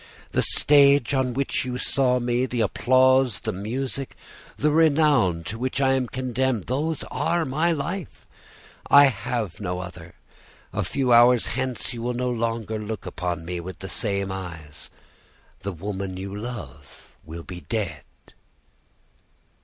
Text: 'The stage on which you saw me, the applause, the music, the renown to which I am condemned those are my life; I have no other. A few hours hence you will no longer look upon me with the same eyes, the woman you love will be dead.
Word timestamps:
'The 0.31 0.41
stage 0.41 1.13
on 1.13 1.31
which 1.31 1.63
you 1.63 1.77
saw 1.77 2.17
me, 2.19 2.47
the 2.47 2.59
applause, 2.59 3.41
the 3.41 3.53
music, 3.53 4.15
the 4.57 4.71
renown 4.71 5.43
to 5.43 5.59
which 5.59 5.79
I 5.79 5.93
am 5.93 6.07
condemned 6.07 6.63
those 6.63 7.03
are 7.11 7.45
my 7.45 7.71
life; 7.71 8.25
I 8.89 9.05
have 9.05 9.59
no 9.59 9.77
other. 9.77 10.15
A 10.73 10.83
few 10.83 11.13
hours 11.13 11.49
hence 11.49 11.93
you 11.93 12.01
will 12.01 12.15
no 12.15 12.31
longer 12.31 12.79
look 12.79 13.05
upon 13.05 13.45
me 13.45 13.59
with 13.59 13.77
the 13.77 13.89
same 13.89 14.31
eyes, 14.31 14.89
the 15.59 15.71
woman 15.71 16.17
you 16.17 16.35
love 16.35 17.13
will 17.23 17.43
be 17.43 17.61
dead. 17.69 18.01